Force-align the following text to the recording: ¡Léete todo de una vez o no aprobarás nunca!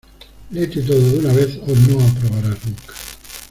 ¡Léete 0.49 0.81
todo 0.81 0.99
de 0.99 1.19
una 1.19 1.31
vez 1.31 1.57
o 1.57 1.67
no 1.75 1.99
aprobarás 2.03 2.65
nunca! 2.65 2.93